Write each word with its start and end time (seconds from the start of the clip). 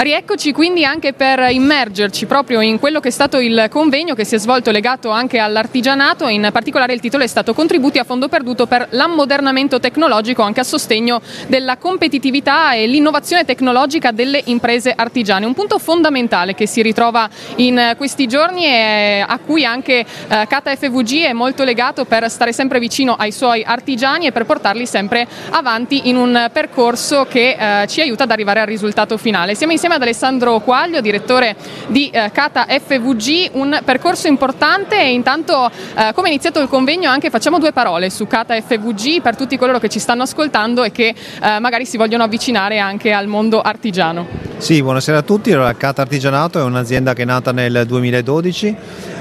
Rieccoci 0.00 0.52
quindi 0.52 0.84
anche 0.84 1.12
per 1.12 1.50
immergerci 1.50 2.26
proprio 2.26 2.60
in 2.60 2.78
quello 2.78 3.00
che 3.00 3.08
è 3.08 3.10
stato 3.10 3.40
il 3.40 3.66
convegno 3.68 4.14
che 4.14 4.22
si 4.22 4.36
è 4.36 4.38
svolto 4.38 4.70
legato 4.70 5.10
anche 5.10 5.40
all'artigianato, 5.40 6.28
in 6.28 6.50
particolare 6.52 6.92
il 6.92 7.00
titolo 7.00 7.24
è 7.24 7.26
stato 7.26 7.52
Contributi 7.52 7.98
a 7.98 8.04
fondo 8.04 8.28
perduto 8.28 8.68
per 8.68 8.86
l'ammodernamento 8.90 9.80
tecnologico 9.80 10.42
anche 10.42 10.60
a 10.60 10.62
sostegno 10.62 11.20
della 11.48 11.78
competitività 11.78 12.74
e 12.74 12.86
l'innovazione 12.86 13.44
tecnologica 13.44 14.12
delle 14.12 14.40
imprese 14.44 14.92
artigiane, 14.94 15.46
un 15.46 15.54
punto 15.54 15.80
fondamentale 15.80 16.54
che 16.54 16.68
si 16.68 16.80
ritrova 16.80 17.28
in 17.56 17.94
questi 17.96 18.28
giorni 18.28 18.66
e 18.66 19.24
a 19.26 19.38
cui 19.44 19.64
anche 19.64 19.98
eh, 19.98 20.46
Cata 20.48 20.76
FVG 20.76 21.24
è 21.24 21.32
molto 21.32 21.64
legato 21.64 22.04
per 22.04 22.30
stare 22.30 22.52
sempre 22.52 22.78
vicino 22.78 23.14
ai 23.14 23.32
suoi 23.32 23.64
artigiani 23.64 24.26
e 24.26 24.32
per 24.32 24.46
portarli 24.46 24.86
sempre 24.86 25.26
avanti 25.50 26.08
in 26.08 26.14
un 26.14 26.50
percorso 26.52 27.26
che 27.28 27.56
eh, 27.58 27.86
ci 27.88 28.00
aiuta 28.00 28.22
ad 28.22 28.30
arrivare 28.30 28.60
al 28.60 28.66
risultato 28.68 29.16
finale. 29.16 29.56
Siamo 29.56 29.72
insieme 29.72 29.86
insieme 29.88 29.94
ad 29.94 30.02
Alessandro 30.02 30.60
Quaglio, 30.60 31.00
direttore 31.00 31.56
di 31.88 32.10
eh, 32.10 32.30
Cata 32.30 32.66
FVG, 32.68 33.50
un 33.52 33.80
percorso 33.82 34.28
importante 34.28 35.00
e 35.00 35.12
intanto 35.12 35.66
eh, 35.66 36.12
come 36.12 36.28
è 36.28 36.30
iniziato 36.30 36.60
il 36.60 36.68
convegno 36.68 37.08
anche 37.08 37.30
facciamo 37.30 37.58
due 37.58 37.72
parole 37.72 38.10
su 38.10 38.26
Cata 38.26 38.54
FVG 38.60 39.22
per 39.22 39.34
tutti 39.34 39.56
coloro 39.56 39.78
che 39.78 39.88
ci 39.88 39.98
stanno 39.98 40.24
ascoltando 40.24 40.84
e 40.84 40.92
che 40.92 41.14
eh, 41.14 41.58
magari 41.58 41.86
si 41.86 41.96
vogliono 41.96 42.24
avvicinare 42.24 42.78
anche 42.78 43.12
al 43.12 43.28
mondo 43.28 43.62
artigiano. 43.62 44.26
Sì, 44.58 44.82
buonasera 44.82 45.18
a 45.18 45.22
tutti. 45.22 45.52
Allora, 45.52 45.74
Cata 45.74 46.02
Artigianato 46.02 46.58
è 46.58 46.62
un'azienda 46.62 47.14
che 47.14 47.22
è 47.22 47.24
nata 47.24 47.52
nel 47.52 47.84
2012 47.86 48.76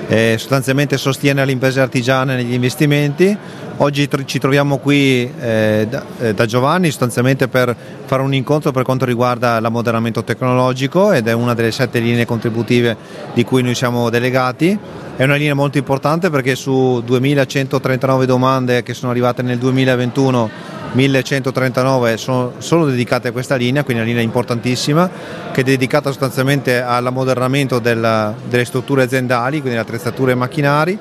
e 0.09 0.35
sostanzialmente 0.37 0.97
sostiene 0.97 1.45
le 1.45 1.51
imprese 1.51 1.79
artigiane 1.79 2.35
negli 2.35 2.53
investimenti 2.53 3.37
Oggi 3.79 4.09
ci 4.25 4.39
troviamo 4.39 4.79
qui 4.79 5.31
eh, 5.39 5.85
da, 5.87 6.03
eh, 6.19 6.33
da, 6.33 6.47
Giovanni 6.47 6.87
sostanzialmente 6.87 7.47
per 7.47 7.75
fare 8.05 8.23
un 8.23 8.33
incontro 8.33 8.71
per 8.71 8.81
quanto 8.81 9.05
riguarda 9.05 9.59
l'ammodernamento 9.59 10.23
tecnologico 10.23 11.11
ed 11.11 11.27
è 11.27 11.33
una 11.33 11.53
delle 11.53 11.71
sette 11.71 11.99
linee 11.99 12.25
contributive 12.25 12.97
di 13.35 13.43
cui 13.43 13.61
noi 13.61 13.75
siamo 13.75 14.09
delegati. 14.09 14.75
È 15.15 15.23
una 15.23 15.35
linea 15.35 15.53
molto 15.53 15.77
importante 15.77 16.31
perché 16.31 16.55
su 16.55 17.03
2139 17.05 18.25
domande 18.25 18.81
che 18.81 18.95
sono 18.95 19.11
arrivate 19.11 19.43
nel 19.43 19.59
2021 19.59 20.49
1139 20.93 22.17
sono 22.17 22.53
solo 22.57 22.85
dedicate 22.85 23.27
a 23.27 23.31
questa 23.31 23.55
linea, 23.55 23.83
quindi 23.83 24.01
una 24.01 24.11
linea 24.11 24.25
importantissima 24.25 25.07
che 25.51 25.61
è 25.61 25.63
dedicata 25.63 26.09
sostanzialmente 26.09 26.81
all'ammodernamento 26.81 27.77
della, 27.77 28.33
delle 28.49 28.65
strutture 28.65 29.03
aziendali, 29.03 29.61
quindi 29.61 29.77
attrezzature 29.77 30.31
e 30.31 30.35
macchinari 30.35 30.99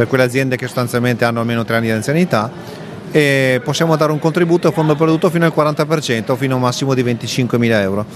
per 0.00 0.08
quelle 0.08 0.24
aziende 0.24 0.56
che 0.56 0.64
sostanzialmente 0.64 1.26
hanno 1.26 1.40
almeno 1.40 1.62
tre 1.62 1.76
anni 1.76 1.88
di 1.88 1.92
anzianità 1.92 2.50
e 3.10 3.60
possiamo 3.62 3.96
dare 3.96 4.12
un 4.12 4.18
contributo 4.18 4.68
a 4.68 4.70
fondo 4.70 4.94
perduto 4.94 5.28
fino 5.28 5.44
al 5.44 5.52
40%, 5.54 6.36
fino 6.36 6.54
a 6.54 6.56
un 6.56 6.62
massimo 6.62 6.94
di 6.94 7.04
25.000 7.04 7.70
euro 7.82 8.06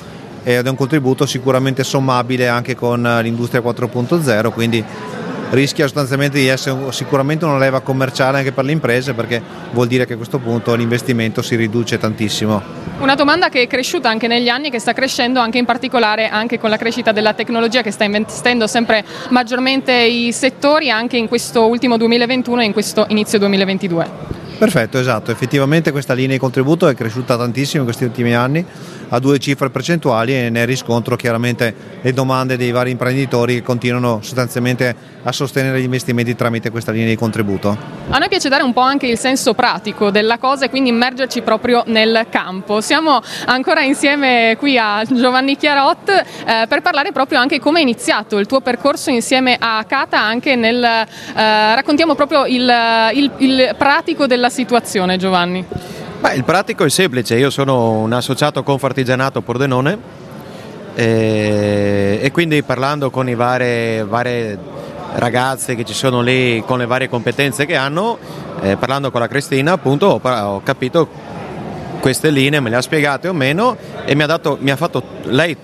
ed 0.44 0.64
è 0.64 0.70
un 0.70 0.76
contributo 0.76 1.26
sicuramente 1.26 1.84
sommabile 1.84 2.48
anche 2.48 2.74
con 2.74 3.02
l'industria 3.20 3.60
4.0, 3.60 4.50
quindi 4.52 4.82
rischia 5.50 5.84
sostanzialmente 5.84 6.38
di 6.38 6.46
essere 6.46 6.90
sicuramente 6.90 7.44
una 7.44 7.58
leva 7.58 7.80
commerciale 7.80 8.38
anche 8.38 8.52
per 8.52 8.64
le 8.64 8.72
imprese 8.72 9.12
perché 9.12 9.42
vuol 9.72 9.86
dire 9.86 10.06
che 10.06 10.14
a 10.14 10.16
questo 10.16 10.38
punto 10.38 10.74
l'investimento 10.74 11.42
si 11.42 11.54
riduce 11.54 11.98
tantissimo. 11.98 12.83
Una 12.98 13.16
domanda 13.16 13.48
che 13.48 13.62
è 13.62 13.66
cresciuta 13.66 14.08
anche 14.08 14.28
negli 14.28 14.48
anni 14.48 14.68
e 14.68 14.70
che 14.70 14.78
sta 14.78 14.92
crescendo 14.92 15.40
anche 15.40 15.58
in 15.58 15.64
particolare 15.64 16.28
anche 16.28 16.58
con 16.58 16.70
la 16.70 16.76
crescita 16.76 17.12
della 17.12 17.34
tecnologia 17.34 17.82
che 17.82 17.90
sta 17.90 18.04
investendo 18.04 18.66
sempre 18.66 19.04
maggiormente 19.30 19.92
i 19.92 20.32
settori 20.32 20.90
anche 20.90 21.16
in 21.16 21.26
questo 21.26 21.66
ultimo 21.66 21.96
2021 21.96 22.62
e 22.62 22.64
in 22.64 22.72
questo 22.72 23.04
inizio 23.08 23.38
2022. 23.40 24.34
Perfetto, 24.56 24.98
esatto, 24.98 25.32
effettivamente 25.32 25.90
questa 25.90 26.14
linea 26.14 26.34
di 26.34 26.38
contributo 26.38 26.86
è 26.86 26.94
cresciuta 26.94 27.36
tantissimo 27.36 27.80
in 27.80 27.84
questi 27.84 28.04
ultimi 28.04 28.34
anni 28.34 28.64
a 29.08 29.18
due 29.18 29.38
cifre 29.38 29.68
percentuali 29.68 30.34
e 30.34 30.48
ne 30.48 30.64
riscontro 30.64 31.16
chiaramente 31.16 31.74
le 32.00 32.12
domande 32.12 32.56
dei 32.56 32.70
vari 32.70 32.92
imprenditori 32.92 33.54
che 33.54 33.62
continuano 33.62 34.20
sostanzialmente 34.22 34.94
a 35.24 35.32
sostenere 35.32 35.80
gli 35.80 35.84
investimenti 35.84 36.34
tramite 36.34 36.70
questa 36.70 36.92
linea 36.92 37.08
di 37.08 37.16
contributo. 37.16 37.76
A 38.08 38.18
noi 38.18 38.28
piace 38.28 38.48
dare 38.48 38.62
un 38.62 38.72
po' 38.72 38.80
anche 38.80 39.06
il 39.06 39.18
senso 39.18 39.54
pratico 39.54 40.10
della 40.10 40.38
cosa 40.38 40.66
e 40.66 40.70
quindi 40.70 40.90
immergerci 40.90 41.40
proprio 41.40 41.82
nel 41.86 42.26
campo. 42.28 42.80
Siamo 42.80 43.20
ancora 43.46 43.82
insieme 43.82 44.56
qui 44.58 44.78
a 44.78 45.02
Giovanni 45.04 45.56
Chiarot 45.56 46.10
eh, 46.10 46.66
per 46.68 46.82
parlare 46.82 47.12
proprio 47.12 47.38
anche 47.38 47.58
come 47.58 47.78
è 47.78 47.82
iniziato 47.82 48.38
il 48.38 48.46
tuo 48.46 48.60
percorso 48.60 49.10
insieme 49.10 49.56
a 49.58 49.84
Cata 49.86 50.20
anche 50.20 50.56
nel 50.56 50.82
eh, 50.82 51.04
raccontiamo 51.34 52.14
proprio 52.14 52.44
il, 52.44 52.70
il, 53.14 53.30
il 53.38 53.74
pratico 53.78 54.26
della 54.26 54.50
situazione 54.50 55.16
Giovanni. 55.16 55.64
Beh, 56.20 56.34
il 56.34 56.44
pratico 56.44 56.84
è 56.84 56.90
semplice, 56.90 57.36
io 57.36 57.50
sono 57.50 57.98
un 57.98 58.12
associato 58.12 58.62
Confartigianato 58.62 59.40
Pordenone 59.42 59.98
e, 60.94 62.18
e 62.22 62.30
quindi 62.30 62.62
parlando 62.62 63.10
con 63.10 63.28
i 63.28 63.34
varie 63.34 64.04
ragazze 65.14 65.74
che 65.74 65.84
ci 65.84 65.94
sono 65.94 66.20
lì 66.20 66.62
con 66.66 66.78
le 66.78 66.86
varie 66.86 67.08
competenze 67.08 67.66
che 67.66 67.76
hanno, 67.76 68.18
eh, 68.60 68.76
parlando 68.76 69.10
con 69.10 69.20
la 69.20 69.28
Cristina 69.28 69.72
appunto 69.72 70.06
ho, 70.06 70.28
ho, 70.28 70.60
capito 70.62 71.08
queste 72.00 72.30
linee, 72.30 72.60
me 72.60 72.70
le 72.70 72.76
ha 72.76 72.82
spiegate 72.82 73.28
o 73.28 73.32
meno 73.32 73.76
e 74.04 74.14
mi 74.14 74.22
ha, 74.22 74.26
dato, 74.26 74.58
mi 74.60 74.70
ha 74.70 74.76
fatto 74.76 75.02
lei 75.24 75.56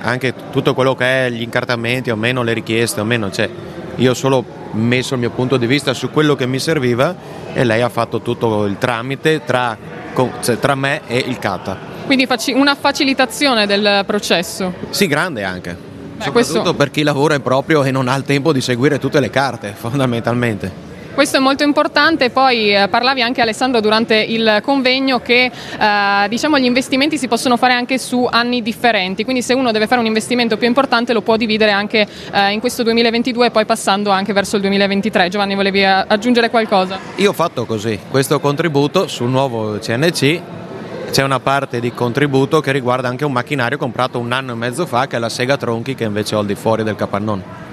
anche 0.00 0.32
tutto 0.50 0.74
quello 0.74 0.94
che 0.94 1.26
è 1.26 1.30
gli 1.30 1.42
incartamenti 1.42 2.10
o 2.10 2.16
meno, 2.16 2.42
le 2.42 2.52
richieste 2.52 3.00
o 3.00 3.04
meno, 3.04 3.30
cioè 3.30 3.48
io 3.96 4.10
ho 4.10 4.14
solo 4.14 4.44
messo 4.72 5.14
il 5.14 5.20
mio 5.20 5.30
punto 5.30 5.56
di 5.56 5.66
vista 5.66 5.94
su 5.94 6.10
quello 6.10 6.36
che 6.36 6.46
mi 6.46 6.58
serviva 6.58 7.14
e 7.52 7.64
lei 7.64 7.80
ha 7.80 7.88
fatto 7.88 8.20
tutto 8.20 8.64
il 8.66 8.78
tramite 8.78 9.42
tra 9.44 9.76
cioè, 10.40 10.58
tra 10.58 10.74
me 10.74 11.02
e 11.06 11.18
il 11.26 11.38
kata. 11.38 11.76
Quindi 12.06 12.26
una 12.54 12.74
facilitazione 12.74 13.66
del 13.66 14.02
processo? 14.06 14.72
Sì, 14.90 15.06
grande 15.06 15.44
anche. 15.44 15.87
Beh, 16.18 16.24
Soprattutto 16.24 16.60
questo... 16.60 16.74
per 16.74 16.90
chi 16.90 17.02
lavora 17.04 17.34
in 17.36 17.42
proprio 17.42 17.84
e 17.84 17.92
non 17.92 18.08
ha 18.08 18.16
il 18.16 18.24
tempo 18.24 18.52
di 18.52 18.60
seguire 18.60 18.98
tutte 18.98 19.20
le 19.20 19.30
carte, 19.30 19.72
fondamentalmente. 19.78 20.86
Questo 21.14 21.38
è 21.38 21.40
molto 21.40 21.64
importante, 21.64 22.30
poi 22.30 22.72
eh, 22.72 22.86
parlavi 22.86 23.22
anche 23.22 23.40
Alessandro 23.40 23.80
durante 23.80 24.14
il 24.14 24.60
convegno 24.62 25.18
che 25.18 25.50
eh, 25.50 26.28
diciamo, 26.28 26.60
gli 26.60 26.64
investimenti 26.64 27.18
si 27.18 27.26
possono 27.26 27.56
fare 27.56 27.72
anche 27.72 27.98
su 27.98 28.24
anni 28.30 28.62
differenti, 28.62 29.24
quindi 29.24 29.42
se 29.42 29.52
uno 29.52 29.72
deve 29.72 29.88
fare 29.88 30.00
un 30.00 30.06
investimento 30.06 30.56
più 30.56 30.68
importante 30.68 31.12
lo 31.12 31.22
può 31.22 31.36
dividere 31.36 31.72
anche 31.72 32.06
eh, 32.32 32.52
in 32.52 32.60
questo 32.60 32.84
2022 32.84 33.46
e 33.46 33.50
poi 33.50 33.64
passando 33.64 34.10
anche 34.10 34.32
verso 34.32 34.54
il 34.54 34.62
2023. 34.62 35.28
Giovanni 35.28 35.56
volevi 35.56 35.82
eh, 35.82 35.86
aggiungere 35.86 36.50
qualcosa? 36.50 37.00
Io 37.16 37.30
ho 37.30 37.34
fatto 37.34 37.64
così, 37.66 37.98
questo 38.08 38.38
contributo 38.38 39.08
sul 39.08 39.28
nuovo 39.28 39.76
CNC 39.80 40.40
c'è 41.10 41.22
una 41.22 41.40
parte 41.40 41.80
di 41.80 41.92
contributo 41.92 42.60
che 42.60 42.70
riguarda 42.70 43.08
anche 43.08 43.24
un 43.24 43.32
macchinario 43.32 43.78
comprato 43.78 44.18
un 44.18 44.30
anno 44.32 44.52
e 44.52 44.54
mezzo 44.54 44.86
fa 44.86 45.06
che 45.06 45.16
è 45.16 45.18
la 45.18 45.28
Sega 45.28 45.56
Tronchi 45.56 45.94
che 45.94 46.04
invece 46.04 46.34
ho 46.34 46.40
al 46.40 46.46
di 46.46 46.54
fuori 46.54 46.82
del 46.82 46.94
capannone. 46.94 47.66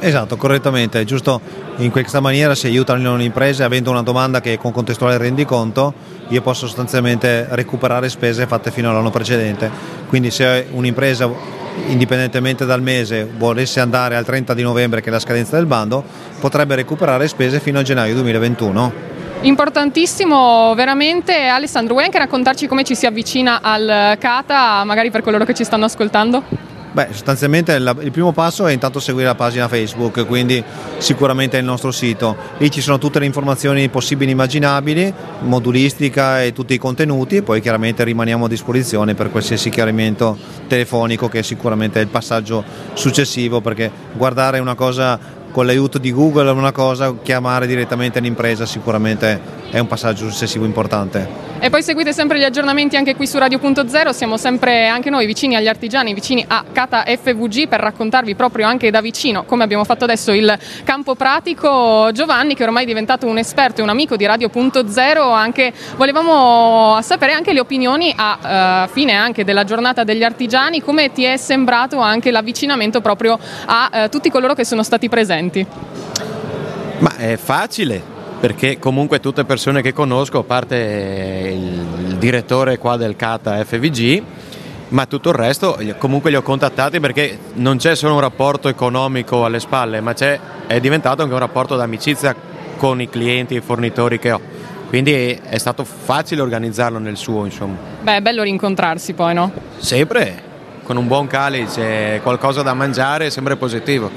Esatto, 0.00 0.36
correttamente, 0.38 1.04
giusto 1.04 1.40
in 1.76 1.90
questa 1.90 2.20
maniera 2.20 2.54
si 2.54 2.66
aiutano 2.66 3.16
le 3.16 3.24
imprese 3.24 3.64
avendo 3.64 3.90
una 3.90 4.02
domanda 4.02 4.40
che 4.40 4.56
con 4.56 4.72
contestuale 4.72 5.18
rendiconto 5.18 5.92
io 6.28 6.40
posso 6.40 6.66
sostanzialmente 6.66 7.46
recuperare 7.50 8.08
spese 8.08 8.46
fatte 8.46 8.70
fino 8.70 8.88
all'anno 8.88 9.10
precedente. 9.10 9.70
Quindi 10.08 10.30
se 10.30 10.66
un'impresa 10.70 11.28
indipendentemente 11.88 12.64
dal 12.64 12.82
mese 12.82 13.28
volesse 13.36 13.80
andare 13.80 14.16
al 14.16 14.24
30 14.24 14.54
di 14.54 14.62
novembre 14.62 15.02
che 15.02 15.08
è 15.08 15.12
la 15.12 15.18
scadenza 15.18 15.56
del 15.56 15.66
bando, 15.66 16.02
potrebbe 16.40 16.76
recuperare 16.76 17.28
spese 17.28 17.60
fino 17.60 17.78
a 17.78 17.82
gennaio 17.82 18.14
2021. 18.14 19.09
Importantissimo, 19.42 20.74
veramente. 20.74 21.46
Alessandro, 21.46 21.94
vuoi 21.94 22.04
anche 22.04 22.18
raccontarci 22.18 22.66
come 22.66 22.84
ci 22.84 22.94
si 22.94 23.06
avvicina 23.06 23.60
al 23.62 24.18
CATA, 24.18 24.84
magari 24.84 25.10
per 25.10 25.22
coloro 25.22 25.44
che 25.44 25.54
ci 25.54 25.64
stanno 25.64 25.86
ascoltando? 25.86 26.68
Beh, 26.92 27.06
sostanzialmente 27.12 27.72
il 27.72 28.10
primo 28.10 28.32
passo 28.32 28.66
è 28.66 28.72
intanto 28.72 28.98
seguire 29.00 29.28
la 29.28 29.36
pagina 29.36 29.68
Facebook, 29.68 30.26
quindi 30.26 30.62
sicuramente 30.98 31.56
il 31.56 31.64
nostro 31.64 31.90
sito. 31.90 32.36
Lì 32.58 32.70
ci 32.70 32.80
sono 32.80 32.98
tutte 32.98 33.20
le 33.20 33.26
informazioni 33.26 33.88
possibili 33.88 34.30
e 34.30 34.34
immaginabili, 34.34 35.14
modulistica 35.42 36.42
e 36.42 36.52
tutti 36.52 36.74
i 36.74 36.78
contenuti, 36.78 37.42
poi 37.42 37.60
chiaramente 37.60 38.04
rimaniamo 38.04 38.44
a 38.44 38.48
disposizione 38.48 39.14
per 39.14 39.30
qualsiasi 39.30 39.70
chiarimento 39.70 40.36
telefonico 40.66 41.28
che 41.28 41.38
è 41.38 41.42
sicuramente 41.42 42.00
il 42.00 42.08
passaggio 42.08 42.62
successivo, 42.92 43.60
perché 43.60 43.90
guardare 44.12 44.58
una 44.58 44.74
cosa 44.74 45.38
con 45.50 45.66
l'aiuto 45.66 45.98
di 45.98 46.12
Google 46.12 46.50
una 46.50 46.72
cosa, 46.72 47.14
chiamare 47.22 47.66
direttamente 47.66 48.20
l'impresa 48.20 48.66
sicuramente 48.66 49.59
è 49.70 49.78
un 49.78 49.86
passaggio 49.86 50.28
successivo 50.28 50.64
importante. 50.64 51.48
E 51.62 51.68
poi 51.68 51.82
seguite 51.82 52.12
sempre 52.12 52.38
gli 52.38 52.44
aggiornamenti 52.44 52.96
anche 52.96 53.14
qui 53.14 53.26
su 53.26 53.38
Radio.0, 53.38 54.10
siamo 54.10 54.36
sempre 54.36 54.88
anche 54.88 55.10
noi 55.10 55.26
vicini 55.26 55.56
agli 55.56 55.68
artigiani, 55.68 56.14
vicini 56.14 56.44
a 56.48 56.64
Cata 56.72 57.04
FVG 57.04 57.68
per 57.68 57.80
raccontarvi 57.80 58.34
proprio 58.34 58.66
anche 58.66 58.90
da 58.90 59.00
vicino, 59.00 59.44
come 59.44 59.62
abbiamo 59.62 59.84
fatto 59.84 60.04
adesso, 60.04 60.32
il 60.32 60.58
campo 60.84 61.14
pratico. 61.14 62.10
Giovanni, 62.12 62.54
che 62.54 62.64
ormai 62.64 62.84
è 62.84 62.86
diventato 62.86 63.26
un 63.26 63.38
esperto 63.38 63.80
e 63.80 63.82
un 63.82 63.90
amico 63.90 64.16
di 64.16 64.24
Radio.0, 64.24 65.32
anche, 65.34 65.72
volevamo 65.96 66.98
sapere 67.02 67.32
anche 67.32 67.52
le 67.52 67.60
opinioni 67.60 68.12
a 68.16 68.86
uh, 68.86 68.90
fine 68.90 69.12
anche 69.12 69.44
della 69.44 69.64
giornata 69.64 70.02
degli 70.02 70.24
artigiani, 70.24 70.80
come 70.80 71.12
ti 71.12 71.24
è 71.24 71.36
sembrato 71.36 71.98
anche 71.98 72.30
l'avvicinamento 72.30 73.00
proprio 73.00 73.38
a 73.66 73.90
uh, 73.92 74.08
tutti 74.08 74.30
coloro 74.30 74.54
che 74.54 74.64
sono 74.64 74.82
stati 74.82 75.08
presenti? 75.10 75.66
Ma 76.98 77.16
è 77.16 77.36
facile, 77.36 78.09
perché 78.40 78.78
comunque 78.78 79.20
tutte 79.20 79.44
persone 79.44 79.82
che 79.82 79.92
conosco, 79.92 80.38
a 80.38 80.42
parte 80.42 81.52
il, 81.54 82.08
il 82.08 82.16
direttore 82.16 82.78
qua 82.78 82.96
del 82.96 83.14
CATA 83.14 83.62
FVG, 83.62 84.22
ma 84.88 85.06
tutto 85.06 85.28
il 85.28 85.34
resto 85.36 85.78
comunque 85.98 86.30
li 86.30 86.36
ho 86.36 86.42
contattati 86.42 86.98
perché 86.98 87.38
non 87.54 87.76
c'è 87.76 87.94
solo 87.94 88.14
un 88.14 88.20
rapporto 88.20 88.68
economico 88.68 89.44
alle 89.44 89.60
spalle, 89.60 90.00
ma 90.00 90.14
è 90.14 90.80
diventato 90.80 91.22
anche 91.22 91.34
un 91.34 91.40
rapporto 91.40 91.76
d'amicizia 91.76 92.34
con 92.76 93.00
i 93.00 93.08
clienti 93.08 93.54
e 93.54 93.58
i 93.58 93.60
fornitori 93.60 94.18
che 94.18 94.32
ho. 94.32 94.40
Quindi 94.88 95.12
è 95.12 95.58
stato 95.58 95.84
facile 95.84 96.40
organizzarlo 96.40 96.98
nel 96.98 97.16
suo, 97.16 97.44
insomma. 97.44 97.76
Beh, 98.00 98.16
è 98.16 98.20
bello 98.22 98.42
rincontrarsi 98.42 99.12
poi, 99.12 99.34
no? 99.34 99.52
Sempre, 99.76 100.42
con 100.90 100.98
un 100.98 101.06
buon 101.06 101.28
calice, 101.28 102.18
qualcosa 102.20 102.62
da 102.62 102.74
mangiare 102.74 103.26
è 103.26 103.30
sempre 103.30 103.54
positivo. 103.54 104.10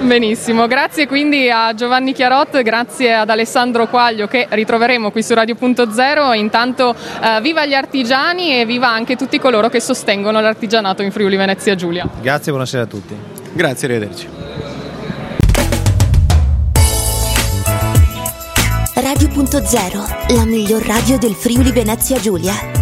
Benissimo, 0.00 0.68
grazie 0.68 1.08
quindi 1.08 1.50
a 1.50 1.74
Giovanni 1.74 2.12
Chiarot, 2.12 2.62
grazie 2.62 3.12
ad 3.12 3.30
Alessandro 3.30 3.88
Quaglio 3.88 4.28
che 4.28 4.46
ritroveremo 4.48 5.10
qui 5.10 5.24
su 5.24 5.34
Radio.0. 5.34 6.36
Intanto 6.36 6.94
eh, 6.94 7.40
viva 7.40 7.66
gli 7.66 7.74
artigiani 7.74 8.60
e 8.60 8.64
viva 8.64 8.88
anche 8.88 9.16
tutti 9.16 9.40
coloro 9.40 9.68
che 9.68 9.80
sostengono 9.80 10.40
l'artigianato 10.40 11.02
in 11.02 11.10
Friuli 11.10 11.34
Venezia 11.34 11.74
Giulia. 11.74 12.08
Grazie, 12.22 12.52
buonasera 12.52 12.84
a 12.84 12.86
tutti. 12.86 13.16
Grazie, 13.52 13.88
arrivederci. 13.88 14.28
Radio.0, 18.94 20.36
la 20.36 20.44
miglior 20.44 20.82
radio 20.82 21.18
del 21.18 21.32
Friuli 21.32 21.72
Venezia 21.72 22.20
Giulia. 22.20 22.79